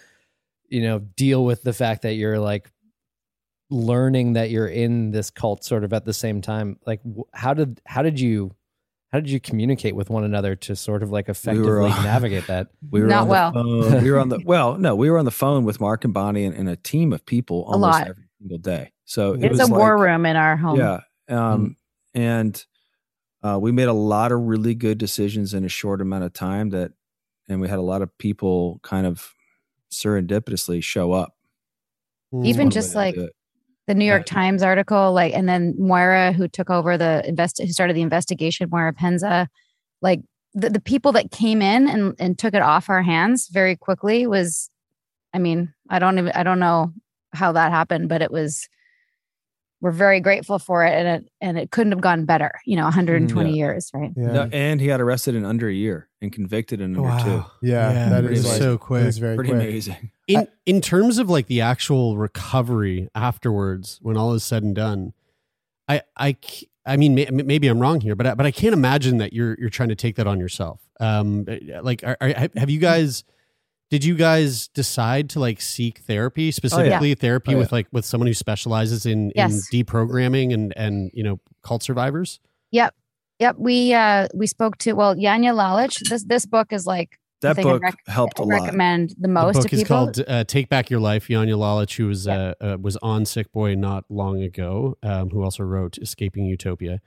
you 0.67 0.81
know 0.81 0.99
deal 0.99 1.45
with 1.45 1.63
the 1.63 1.73
fact 1.73 2.01
that 2.01 2.13
you're 2.13 2.39
like 2.39 2.71
learning 3.69 4.33
that 4.33 4.49
you're 4.49 4.67
in 4.67 5.11
this 5.11 5.29
cult 5.29 5.63
sort 5.63 5.83
of 5.83 5.93
at 5.93 6.05
the 6.05 6.13
same 6.13 6.41
time. 6.41 6.79
Like 6.85 7.01
how 7.33 7.53
did 7.53 7.81
how 7.85 8.01
did 8.01 8.19
you 8.19 8.55
how 9.11 9.19
did 9.19 9.29
you 9.29 9.39
communicate 9.39 9.95
with 9.95 10.09
one 10.09 10.23
another 10.23 10.55
to 10.55 10.75
sort 10.75 11.01
of 11.03 11.09
like 11.11 11.29
effectively 11.29 11.89
uh, 11.91 12.03
navigate 12.03 12.47
that? 12.47 12.67
we 12.91 13.01
were 13.01 13.07
Not 13.07 13.21
on 13.21 13.27
the 13.27 13.31
well. 13.31 13.51
phone- 13.53 14.03
we 14.03 14.11
were 14.11 14.19
on 14.19 14.29
the 14.29 14.39
well 14.45 14.77
no 14.77 14.95
we 14.95 15.09
were 15.09 15.17
on 15.17 15.25
the 15.25 15.31
phone 15.31 15.63
with 15.65 15.79
mark 15.79 16.05
and 16.05 16.13
bonnie 16.13 16.45
and, 16.45 16.55
and 16.55 16.69
a 16.69 16.75
team 16.75 17.11
of 17.13 17.25
people 17.25 17.61
A 17.67 17.71
almost 17.73 17.99
lot. 17.99 18.07
every 18.07 18.23
single 18.39 18.57
day 18.59 18.91
so 19.05 19.33
it 19.33 19.43
It's 19.45 19.59
was 19.59 19.69
a 19.69 19.73
war 19.73 19.97
room 19.97 20.25
in 20.25 20.35
our 20.35 20.55
home. 20.55 20.77
Yeah. 20.79 20.99
Um, 21.27 21.75
And 22.13 22.63
uh, 23.43 23.57
we 23.61 23.71
made 23.71 23.87
a 23.87 23.93
lot 23.93 24.31
of 24.31 24.39
really 24.41 24.75
good 24.75 24.97
decisions 24.97 25.53
in 25.53 25.63
a 25.65 25.69
short 25.69 26.01
amount 26.01 26.23
of 26.25 26.33
time 26.33 26.69
that, 26.71 26.91
and 27.47 27.61
we 27.61 27.67
had 27.69 27.79
a 27.79 27.83
lot 27.83 28.01
of 28.01 28.15
people 28.17 28.79
kind 28.83 29.07
of 29.07 29.33
serendipitously 29.91 30.83
show 30.83 31.11
up. 31.13 31.35
Even 32.43 32.69
just 32.69 32.93
like 32.95 33.15
it. 33.15 33.31
The 33.89 33.95
New 33.95 34.05
York 34.05 34.25
Yeah. 34.27 34.33
Times 34.35 34.61
article, 34.61 35.13
like, 35.13 35.33
and 35.33 35.49
then 35.49 35.73
Moira, 35.79 36.31
who 36.31 36.47
took 36.47 36.69
over 36.69 36.95
the 36.95 37.27
invest, 37.27 37.59
who 37.59 37.67
started 37.69 37.95
the 37.95 38.03
investigation, 38.03 38.69
Moira 38.69 38.93
Penza, 38.93 39.47
like 40.03 40.21
the, 40.53 40.69
the 40.69 40.79
people 40.79 41.11
that 41.13 41.31
came 41.31 41.59
in 41.63 41.89
and, 41.89 42.13
and 42.19 42.37
took 42.37 42.53
it 42.53 42.61
off 42.61 42.87
our 42.87 43.01
hands 43.01 43.47
very 43.51 43.75
quickly 43.75 44.27
was, 44.27 44.69
I 45.33 45.39
mean, 45.39 45.73
I 45.89 45.97
don't 45.97 46.19
even, 46.19 46.31
I 46.33 46.43
don't 46.43 46.59
know 46.59 46.93
how 47.33 47.51
that 47.53 47.71
happened, 47.71 48.09
but 48.09 48.21
it 48.21 48.29
was, 48.29 48.69
we're 49.81 49.91
very 49.91 50.19
grateful 50.19 50.59
for 50.59 50.85
it, 50.85 50.91
and 50.91 51.07
it 51.07 51.31
and 51.41 51.57
it 51.57 51.71
couldn't 51.71 51.91
have 51.93 52.01
gone 52.01 52.25
better. 52.25 52.51
You 52.65 52.75
know, 52.75 52.83
120 52.83 53.49
Yeah. 53.49 53.55
years, 53.55 53.89
right? 53.93 54.11
Yeah. 54.15 54.31
No, 54.31 54.49
and 54.51 54.81
he 54.81 54.87
got 54.87 54.99
arrested 55.01 55.35
in 55.35 55.45
under 55.45 55.67
a 55.69 55.73
year 55.73 56.09
and 56.21 56.31
convicted 56.33 56.81
in 56.81 56.97
under 56.97 57.23
two. 57.23 57.45
Yeah, 57.61 58.09
that 58.09 58.19
Pretty 58.23 58.35
is 58.39 58.45
amazing. 58.45 58.61
so 58.61 58.77
quick. 58.77 59.05
is 59.05 59.17
very 59.17 59.35
Pretty 59.35 59.51
quick. 59.51 59.61
amazing. 59.63 60.11
in 60.27 60.47
in 60.65 60.81
terms 60.81 61.17
of 61.17 61.29
like 61.29 61.47
the 61.47 61.61
actual 61.61 62.17
recovery 62.17 63.07
afterwards 63.15 63.99
when 64.01 64.17
all 64.17 64.33
is 64.33 64.43
said 64.43 64.63
and 64.63 64.75
done 64.75 65.13
i 65.87 66.01
i 66.17 66.35
i 66.85 66.95
mean 66.97 67.15
may, 67.15 67.27
maybe 67.31 67.67
i'm 67.67 67.79
wrong 67.79 67.99
here 68.01 68.15
but 68.15 68.27
I, 68.27 68.35
but 68.35 68.45
i 68.45 68.51
can't 68.51 68.73
imagine 68.73 69.17
that 69.17 69.33
you're 69.33 69.55
you're 69.59 69.71
trying 69.71 69.89
to 69.89 69.95
take 69.95 70.17
that 70.17 70.27
on 70.27 70.39
yourself 70.39 70.81
um 70.99 71.45
like 71.81 72.03
are, 72.03 72.15
are, 72.21 72.33
have 72.57 72.69
you 72.69 72.79
guys 72.79 73.23
did 73.89 74.03
you 74.03 74.15
guys 74.15 74.67
decide 74.69 75.29
to 75.31 75.39
like 75.39 75.59
seek 75.61 75.99
therapy 75.99 76.51
specifically 76.51 77.15
therapy 77.15 77.51
Oh, 77.51 77.53
yeah. 77.53 77.59
with 77.59 77.71
like 77.71 77.87
with 77.91 78.05
someone 78.05 78.27
who 78.27 78.33
specializes 78.33 79.05
in 79.05 79.31
Yes. 79.35 79.51
in 79.71 79.83
deprogramming 79.83 80.53
and 80.53 80.73
and 80.77 81.11
you 81.13 81.23
know 81.23 81.39
cult 81.63 81.83
survivors 81.83 82.39
Yep, 82.71 82.93
yep. 83.39 83.55
We 83.57 83.93
uh 83.93 84.27
we 84.35 84.45
spoke 84.47 84.77
to 84.79 84.93
well 84.93 85.15
Janja 85.15 85.53
Lalich. 85.55 85.97
This 86.09 86.23
this 86.25 86.45
book 86.45 86.71
is 86.71 86.85
like 86.85 87.17
That 87.41 87.55
thing 87.55 87.63
book 87.63 87.81
rec- 87.81 87.95
helped 88.07 88.37
a 88.37 88.43
I 88.43 88.45
lot. 88.45 88.61
recommend 88.61 89.15
the 89.17 89.27
most. 89.27 89.53
the 89.53 89.53
most 89.53 89.55
book 89.55 89.69
to 89.69 89.75
is 89.75 89.81
people. 89.83 89.95
called 89.95 90.19
uh, 90.27 90.43
"Take 90.43 90.69
Back 90.69 90.91
Your 90.91 90.99
Life." 90.99 91.27
Janja 91.29 91.55
Lalich, 91.57 91.97
who 91.97 92.07
was 92.07 92.27
uh, 92.27 92.53
uh, 92.61 92.77
was 92.79 92.95
on 93.01 93.23
Sickboy 93.23 93.75
not 93.75 94.03
long 94.09 94.43
ago, 94.43 94.97
um, 95.01 95.29
who 95.31 95.41
also 95.43 95.63
wrote 95.63 95.97
"Escaping 95.97 96.45
Utopia." 96.45 96.99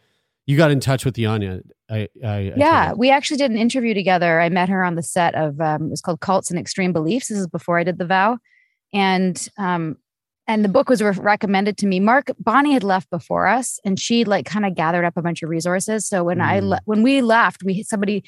You 0.47 0.57
got 0.57 0.71
in 0.73 0.81
touch 0.81 1.05
with 1.05 1.15
Janja. 1.15 1.63
I, 1.91 2.09
I, 2.25 2.29
I 2.29 2.53
yeah, 2.57 2.91
it. 2.91 2.99
we 2.99 3.11
actually 3.11 3.37
did 3.37 3.51
an 3.51 3.57
interview 3.57 3.95
together. 3.95 4.41
I 4.41 4.49
met 4.49 4.69
her 4.69 4.83
on 4.85 4.97
the 4.97 5.03
set 5.03 5.35
of 5.35 5.61
um, 5.61 5.85
it 5.87 5.91
was 5.91 6.01
called 6.01 6.21
Cults 6.21 6.51
and 6.51 6.59
Extreme 6.59 6.93
Beliefs. 6.93 7.29
This 7.29 7.39
is 7.39 7.47
before 7.47 7.79
I 7.79 7.85
did 7.85 7.99
the 7.99 8.07
vow, 8.07 8.39
and 8.93 9.49
um, 9.59 9.97
and 10.49 10.65
the 10.65 10.69
book 10.69 10.89
was 10.89 11.01
re- 11.01 11.13
recommended 11.13 11.77
to 11.79 11.87
me. 11.87 12.01
Mark 12.01 12.31
Bonnie 12.41 12.73
had 12.73 12.83
left 12.83 13.09
before 13.11 13.47
us, 13.47 13.79
and 13.85 14.01
she 14.01 14.25
like 14.25 14.45
kind 14.47 14.67
of 14.67 14.75
gathered 14.75 15.05
up 15.05 15.17
a 15.17 15.23
bunch 15.23 15.43
of 15.43 15.49
resources. 15.49 16.07
So 16.09 16.25
when 16.25 16.41
I 16.41 16.61
Mm. 16.61 16.69
le- 16.71 16.81
when 16.87 17.03
we 17.03 17.23
left, 17.23 17.63
we 17.63 17.83
somebody 17.85 18.25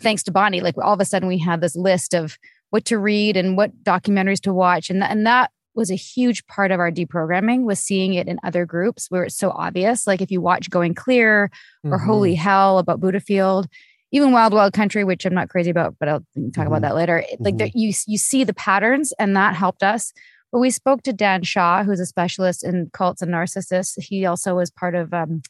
thanks 0.00 0.22
to 0.22 0.32
Bonnie, 0.32 0.60
like 0.62 0.78
all 0.78 0.94
of 0.94 1.00
a 1.00 1.04
sudden 1.04 1.28
we 1.28 1.38
had 1.38 1.60
this 1.60 1.76
list 1.76 2.14
of 2.14 2.38
what 2.70 2.84
to 2.86 2.96
read 2.98 3.36
and 3.36 3.56
what 3.56 3.82
documentaries 3.84 4.40
to 4.42 4.54
watch, 4.54 4.88
and 4.88 5.00
th- 5.02 5.10
and 5.10 5.26
that 5.26 5.50
was 5.80 5.90
a 5.90 5.96
huge 5.96 6.46
part 6.46 6.70
of 6.70 6.78
our 6.78 6.92
deprogramming 6.92 7.64
was 7.64 7.80
seeing 7.80 8.14
it 8.14 8.28
in 8.28 8.38
other 8.44 8.64
groups 8.64 9.06
where 9.08 9.24
it's 9.24 9.36
so 9.36 9.50
obvious. 9.50 10.06
Like 10.06 10.20
if 10.20 10.30
you 10.30 10.40
watch 10.40 10.70
Going 10.70 10.94
Clear 10.94 11.50
or 11.84 11.98
Mhm. 11.98 12.04
Holy 12.04 12.34
Hell 12.36 12.78
about 12.78 13.00
Buddha 13.00 13.18
Field, 13.18 13.66
even 14.12 14.30
Wild 14.30 14.52
Wild 14.52 14.72
Country, 14.74 15.02
which 15.04 15.24
I'm 15.24 15.34
not 15.34 15.48
crazy 15.48 15.70
about, 15.70 15.96
but 15.98 16.08
I'll 16.08 16.20
talk 16.54 16.64
Mhm. 16.64 16.66
about 16.68 16.82
that 16.82 16.94
later. 16.94 17.24
Like 17.40 17.56
there, 17.56 17.70
you 17.74 17.92
you 18.06 18.18
see 18.18 18.44
the 18.44 18.54
patterns, 18.54 19.12
and 19.18 19.34
that 19.36 19.56
helped 19.56 19.82
us. 19.82 20.12
But 20.52 20.58
we 20.58 20.70
spoke 20.70 21.02
to 21.04 21.12
Dan 21.12 21.42
Shaw, 21.44 21.82
who's 21.84 22.00
a 22.00 22.06
specialist 22.06 22.62
in 22.64 22.90
cults 22.92 23.22
and 23.22 23.32
narcissists. 23.32 24.00
He 24.02 24.26
also 24.26 24.56
was 24.56 24.70
part 24.70 24.94
of 24.94 25.14
um, 25.14 25.42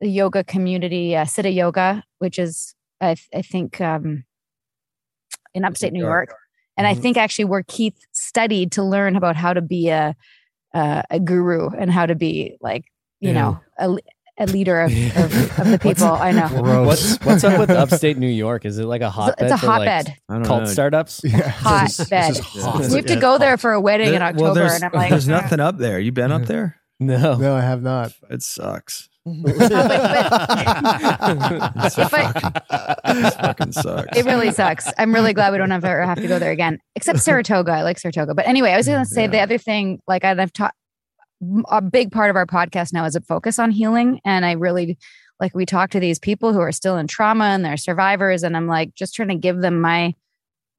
the 0.00 0.08
yoga 0.08 0.44
community, 0.44 1.14
uh, 1.16 1.24
Siddha 1.24 1.52
Yoga, 1.52 2.04
which 2.20 2.38
is 2.38 2.74
I, 3.00 3.14
th- 3.14 3.28
I 3.34 3.42
think 3.42 3.80
um, 3.80 4.24
in 5.54 5.64
upstate 5.64 5.92
New 5.92 6.04
York, 6.04 6.34
and 6.78 6.86
I 6.86 6.94
Mhm. 6.94 7.02
think 7.02 7.16
actually 7.18 7.44
where 7.44 7.62
Keith 7.64 7.98
studied 8.12 8.72
to 8.72 8.82
learn 8.82 9.16
about 9.16 9.36
how 9.36 9.52
to 9.52 9.60
be 9.60 9.88
a 9.90 10.16
a, 10.74 11.02
a 11.10 11.20
guru 11.20 11.68
and 11.70 11.90
how 11.90 12.06
to 12.06 12.14
be 12.14 12.56
like 12.62 12.84
you 13.20 13.30
Yeah. 13.30 13.34
know 13.34 13.60
a, 13.78 13.96
a 14.40 14.46
leader 14.46 14.80
of, 14.82 14.92
of, 14.92 15.16
of 15.16 15.66
the 15.66 15.78
What's- 15.82 16.00
people. 16.00 16.06
I 16.12 16.30
know. 16.30 16.48
Gross. 16.48 16.86
What's 16.86 17.24
what's 17.26 17.44
up 17.44 17.58
with 17.58 17.70
upstate 17.82 18.18
New 18.18 18.28
York? 18.28 18.64
Is 18.64 18.78
it 18.78 18.84
like 18.84 19.00
a 19.02 19.10
hotbed? 19.10 19.46
it's 19.50 19.52
a 19.52 19.58
for, 19.58 19.66
like, 19.66 19.88
hotbed. 19.88 20.14
I 20.28 20.34
don't 20.34 20.44
cult 20.44 20.62
know. 20.64 20.68
startups. 20.68 21.20
Yeah. 21.24 21.48
Hotbed. 21.48 22.34
This 22.36 22.54
is 22.54 22.64
hot. 22.64 22.80
We 22.88 22.96
have 22.96 23.06
to 23.06 23.16
go 23.20 23.36
there 23.38 23.56
for 23.56 23.72
a 23.72 23.80
wedding 23.80 24.14
in 24.14 24.22
October, 24.22 24.42
well, 24.44 24.54
there's, 24.54 24.74
and 24.74 24.84
I'm 24.84 24.92
like, 24.92 25.10
there's 25.10 25.26
nothing 25.26 25.58
up 25.60 25.78
there. 25.78 25.98
You 25.98 26.12
been 26.12 26.30
up 26.32 26.44
there? 26.46 26.76
No. 27.00 27.36
No, 27.36 27.56
I 27.56 27.60
have 27.62 27.82
not. 27.82 28.12
It 28.30 28.42
sucks. 28.42 29.08
If 31.98 32.14
I- 32.14 32.32
It 33.04 33.30
fucking 33.34 33.72
sucks. 33.72 34.16
It 34.18 34.24
really 34.24 34.50
sucks. 34.52 34.90
I'm 34.98 35.14
really 35.14 35.32
glad 35.32 35.52
we 35.52 35.58
don't 35.58 35.72
ever 35.72 36.02
have 36.04 36.18
to 36.20 36.28
go 36.28 36.38
there 36.38 36.50
again, 36.52 36.78
except 36.94 37.20
Saratoga. 37.20 37.72
I 37.72 37.82
like 37.82 37.98
Saratoga. 37.98 38.34
But 38.34 38.46
anyway, 38.46 38.70
I 38.72 38.76
was 38.76 38.86
going 38.86 39.00
to 39.04 39.06
say 39.06 39.26
the 39.26 39.40
other 39.40 39.58
thing, 39.58 40.00
like 40.06 40.24
I've 40.24 40.52
taught 40.52 40.74
a 41.70 41.80
big 41.80 42.10
part 42.10 42.30
of 42.30 42.36
our 42.36 42.46
podcast 42.46 42.92
now 42.92 43.04
is 43.04 43.14
a 43.16 43.20
focus 43.20 43.58
on 43.58 43.70
healing. 43.70 44.20
And 44.24 44.44
I 44.44 44.52
really 44.52 44.98
like 45.40 45.54
we 45.54 45.64
talk 45.66 45.90
to 45.90 46.00
these 46.00 46.18
people 46.18 46.52
who 46.52 46.60
are 46.60 46.72
still 46.72 46.96
in 46.96 47.06
trauma 47.06 47.44
and 47.46 47.64
they're 47.64 47.76
survivors. 47.76 48.42
And 48.42 48.56
I'm 48.56 48.66
like 48.66 48.94
just 48.94 49.14
trying 49.14 49.28
to 49.28 49.36
give 49.36 49.60
them 49.60 49.80
my 49.80 50.14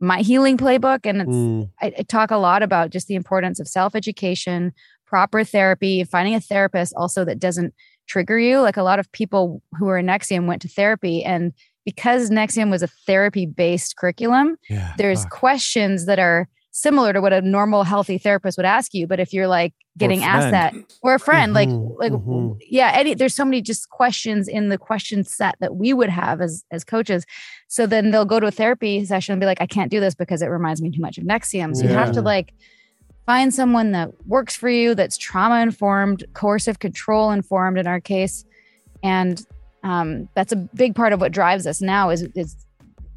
my 0.02 0.20
healing 0.22 0.58
playbook. 0.58 1.00
And 1.06 1.22
it's 1.22 1.30
Mm, 1.30 1.70
I, 1.82 1.94
I 2.00 2.04
talk 2.04 2.32
a 2.32 2.38
lot 2.38 2.62
about 2.64 2.90
just 2.90 3.08
the 3.08 3.16
importance 3.16 3.60
of 3.60 3.68
self 3.68 3.96
education, 3.96 4.74
proper 5.06 5.44
therapy, 5.44 6.04
finding 6.04 6.36
a 6.36 6.42
therapist 6.42 6.94
also 6.98 7.24
that 7.26 7.40
doesn't 7.40 7.74
trigger 8.10 8.38
you. 8.38 8.60
Like 8.60 8.76
a 8.78 8.84
lot 8.84 9.00
of 9.00 9.10
people 9.14 9.62
who 9.78 9.86
were 9.86 9.98
in 9.98 10.08
NXIVM 10.08 10.46
went 10.48 10.62
to 10.64 10.68
therapy, 10.68 11.24
and 11.24 11.54
because 11.86 12.30
NXIVM 12.30 12.70
was 12.70 12.84
a 12.84 12.88
therapy 13.08 13.46
based 13.46 13.96
curriculum, 13.96 14.58
yeah, 14.70 14.94
there's 14.98 15.24
fuck. 15.24 15.32
questions 15.32 16.06
that 16.08 16.20
are 16.20 16.50
similar 16.72 17.12
to 17.14 17.20
what 17.20 17.34
a 17.34 17.42
normal 17.42 17.84
healthy 17.84 18.18
therapist 18.18 18.58
would 18.58 18.66
ask 18.66 18.94
you. 18.94 19.08
But 19.08 19.20
if 19.20 19.34
you're 19.34 19.48
like 19.48 19.74
getting 19.98 20.24
asked 20.24 20.52
that, 20.52 20.74
or 21.02 21.16
a 21.16 21.20
friend, 21.20 21.54
like 21.54 21.68
Mhm, 21.68 22.00
like 22.00 22.12
mhm. 22.14 22.58
yeah, 22.62 22.92
Eddie, 22.94 23.16
there's 23.16 23.34
so 23.36 23.44
many 23.44 23.62
just 23.62 23.90
questions 23.90 24.48
in 24.48 24.70
the 24.70 24.78
question 24.78 25.24
set 25.24 25.56
that 25.60 25.76
we 25.76 25.94
would 25.94 26.10
have 26.10 26.42
as 26.42 26.64
as 26.72 26.84
coaches. 26.84 27.26
So 27.68 27.86
then 27.86 28.12
they'll 28.12 28.24
go 28.24 28.40
to 28.40 28.48
a 28.48 28.52
therapy 28.52 29.04
session 29.06 29.34
and 29.34 29.40
be 29.40 29.46
like, 29.46 29.60
I 29.62 29.66
can't 29.66 29.92
do 29.92 30.00
this 30.00 30.16
because 30.16 30.42
it 30.42 30.48
reminds 30.48 30.82
me 30.82 30.92
too 30.92 31.02
much 31.02 31.18
of 31.18 31.24
NXIVM. 31.26 31.76
So 31.76 31.84
you 31.84 31.90
have 31.90 32.12
to 32.14 32.22
like 32.22 32.54
find 33.30 33.54
someone 33.54 33.92
that 33.92 34.10
works 34.26 34.56
for 34.56 34.70
you, 34.70 34.96
that's 34.96 35.16
trauma 35.16 35.62
informed, 35.62 36.26
coercive 36.34 36.80
control 36.80 37.30
informed 37.30 37.78
in 37.78 37.86
our 37.86 38.00
case. 38.00 38.44
And 39.04 39.46
um, 39.84 40.28
that's 40.34 40.52
a 40.52 40.56
big 40.56 40.96
part 40.96 41.14
of 41.14 41.22
what 41.22 41.32
drives 41.32 41.68
us 41.68 41.80
now 41.80 42.10
is 42.10 42.24
is 42.34 42.56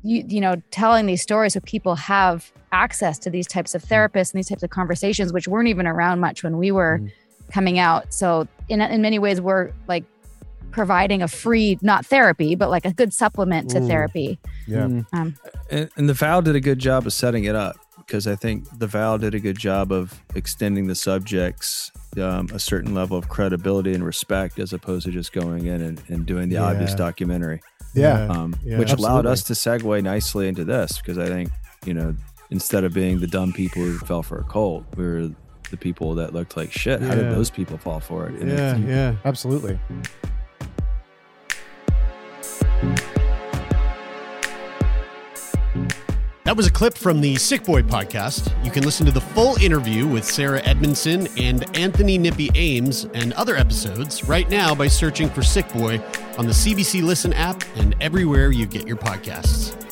you, 0.03 0.23
you 0.29 0.41
know 0.41 0.57
telling 0.71 1.07
these 1.07 1.23
stories 1.23 1.55
so 1.55 1.61
people 1.61 1.95
have 1.95 2.53
access 2.73 3.19
to 3.21 3.31
these 3.31 3.47
types 3.47 3.75
of 3.75 3.83
therapists 3.83 4.33
and 4.33 4.39
these 4.39 4.49
types 4.49 4.63
of 4.63 4.69
conversations 4.69 5.33
which 5.33 5.49
weren't 5.49 5.69
even 5.69 5.87
around 5.87 6.21
much 6.21 6.43
when 6.45 6.59
we 6.59 6.71
were 6.71 7.01
coming 7.51 7.79
out 7.79 8.13
so 8.13 8.47
in, 8.69 8.81
in 8.83 9.01
many 9.01 9.19
ways 9.19 9.41
we're 9.41 9.71
like 9.89 10.05
providing 10.73 11.23
a 11.23 11.29
free 11.29 11.79
not 11.83 12.05
therapy 12.05 12.55
but 12.55 12.69
like 12.69 12.85
a 12.85 12.93
good 12.93 13.13
supplement 13.15 13.71
to 13.71 13.79
Mm. 13.79 13.87
therapy 13.89 14.39
Yeah. 14.67 14.87
Mm. 14.87 15.07
um, 15.13 15.35
and, 15.71 15.89
and 15.97 16.09
the 16.09 16.15
Vow 16.15 16.41
did 16.41 16.57
a 16.57 16.61
good 16.61 16.79
job 16.79 17.07
of 17.07 17.13
setting 17.13 17.45
it 17.45 17.55
up 17.55 17.77
because 18.07 18.27
I 18.27 18.35
think 18.37 18.67
the 18.79 18.87
Vow 18.87 19.17
did 19.17 19.35
a 19.35 19.41
good 19.41 19.59
job 19.59 19.93
of 19.93 20.21
extending 20.35 20.87
the 20.87 20.95
subjects 20.95 21.91
um, 22.21 22.49
a 22.53 22.59
certain 22.59 22.95
level 22.95 23.17
of 23.17 23.29
credibility 23.29 23.95
and 23.95 24.05
respect 24.05 24.59
as 24.59 24.73
opposed 24.73 25.07
to 25.07 25.13
just 25.13 25.33
going 25.33 25.67
in 25.67 25.81
and, 25.81 26.03
and 26.09 26.27
doing 26.27 26.49
the 26.49 26.59
obvious 26.59 26.95
documentary, 26.95 27.61
Yeah. 27.95 28.27
um, 28.27 28.55
Yeah, 28.65 28.79
which 28.79 28.93
allowed 28.93 29.25
us 29.27 29.43
to 29.45 29.55
segue 29.55 30.03
nicely 30.03 30.47
into 30.49 30.65
this 30.65 30.99
because 30.99 31.17
I 31.19 31.27
think, 31.27 31.51
you 31.87 31.95
know, 31.95 32.15
instead 32.51 32.85
of 32.85 32.93
being 32.93 33.21
the 33.21 33.27
dumb 33.27 33.53
people 33.53 33.83
who 33.83 33.99
fell 34.01 34.23
for 34.23 34.39
a 34.39 34.45
cult, 34.45 34.85
we 34.97 35.05
were 35.05 35.31
the 35.71 35.77
people 35.79 36.15
that 36.17 36.35
looked 36.35 36.55
like 36.55 36.71
shit. 36.71 37.01
How 37.01 37.15
did 37.15 37.31
those 37.31 37.49
people 37.49 37.79
fall 37.79 37.99
for 38.01 38.27
it? 38.29 38.35
And 38.41 38.51
yeah, 38.51 38.77
yeah. 38.77 39.15
Absolutely. 39.25 39.79
That 46.53 46.59
was 46.59 46.67
a 46.67 46.71
clip 46.71 46.99
from 46.99 47.23
the 47.23 47.37
Sickboy 47.37 47.85
podcast. 47.85 48.53
You 48.63 48.71
can 48.71 48.85
listen 48.85 49.07
to 49.07 49.13
the 49.13 49.23
full 49.23 49.57
interview 49.63 50.07
with 50.07 50.23
Sarah 50.23 50.61
Edmondson 50.65 51.27
and 51.39 51.65
Anthony 51.75 52.19
Nippy 52.19 52.51
Ames 52.55 53.07
and 53.15 53.33
other 53.33 53.57
episodes 53.57 54.23
right 54.25 54.47
now 54.51 54.75
by 54.75 54.87
searching 54.87 55.31
for 55.31 55.41
Sickboy 55.41 55.99
on 56.39 56.45
the 56.45 56.53
CBC 56.53 57.03
Listen 57.03 57.33
app 57.33 57.65
and 57.77 57.97
everywhere 58.03 58.51
you 58.51 58.67
get 58.67 58.87
your 58.87 58.99
podcasts. 58.99 59.92